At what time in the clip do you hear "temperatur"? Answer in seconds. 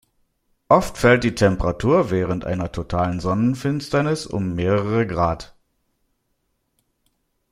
1.35-2.09